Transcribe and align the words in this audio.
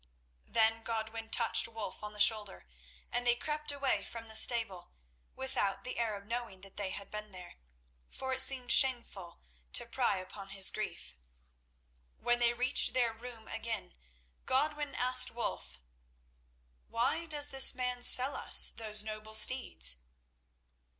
Then 0.47 0.81
Godwin 0.81 1.29
touched 1.29 1.67
Wulf 1.67 2.01
on 2.01 2.11
the 2.11 2.19
shoulder, 2.19 2.65
and 3.11 3.23
they 3.27 3.35
crept 3.35 3.71
away 3.71 4.03
from 4.03 4.27
the 4.29 4.35
stable 4.35 4.89
without 5.35 5.83
the 5.83 5.99
Arab 5.99 6.25
knowing 6.25 6.61
that 6.61 6.75
they 6.75 6.89
had 6.89 7.11
been 7.11 7.29
there, 7.29 7.57
for 8.09 8.33
it 8.33 8.41
seemed 8.41 8.71
shameful 8.71 9.39
to 9.73 9.85
pry 9.85 10.17
upon 10.17 10.49
his 10.49 10.71
grief. 10.71 11.15
When 12.17 12.39
they 12.39 12.51
reached 12.55 12.93
their 12.93 13.13
room 13.13 13.47
again 13.47 13.93
Godwin 14.47 14.95
asked 14.95 15.29
Wulf: 15.29 15.77
"Why 16.87 17.27
does 17.27 17.49
this 17.49 17.75
man 17.75 18.01
sell 18.01 18.35
us 18.35 18.69
those 18.71 19.03
noble 19.03 19.35
steeds?" 19.35 19.97